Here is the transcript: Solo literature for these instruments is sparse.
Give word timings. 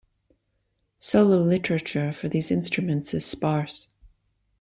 Solo 0.97 1.37
literature 1.37 2.11
for 2.11 2.27
these 2.27 2.49
instruments 2.49 3.13
is 3.13 3.23
sparse. 3.23 3.93